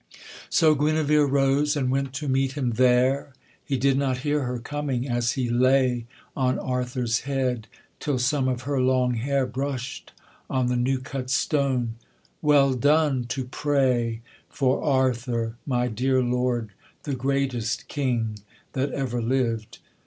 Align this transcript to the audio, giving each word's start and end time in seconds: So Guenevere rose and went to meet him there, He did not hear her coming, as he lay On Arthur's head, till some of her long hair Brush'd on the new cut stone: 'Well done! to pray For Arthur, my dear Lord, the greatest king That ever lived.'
So 0.49 0.73
Guenevere 0.73 1.27
rose 1.27 1.75
and 1.77 1.91
went 1.91 2.11
to 2.13 2.27
meet 2.27 2.53
him 2.53 2.71
there, 2.71 3.33
He 3.63 3.77
did 3.77 3.99
not 3.99 4.17
hear 4.25 4.45
her 4.45 4.57
coming, 4.57 5.07
as 5.07 5.33
he 5.33 5.47
lay 5.47 6.07
On 6.35 6.57
Arthur's 6.57 7.19
head, 7.19 7.67
till 7.99 8.17
some 8.17 8.47
of 8.47 8.63
her 8.63 8.81
long 8.81 9.13
hair 9.13 9.45
Brush'd 9.45 10.11
on 10.49 10.65
the 10.69 10.75
new 10.75 10.97
cut 10.97 11.29
stone: 11.29 11.97
'Well 12.41 12.73
done! 12.73 13.25
to 13.25 13.43
pray 13.45 14.21
For 14.49 14.83
Arthur, 14.83 15.57
my 15.67 15.87
dear 15.87 16.23
Lord, 16.23 16.71
the 17.03 17.13
greatest 17.13 17.87
king 17.87 18.39
That 18.73 18.91
ever 18.93 19.21
lived.' 19.21 19.77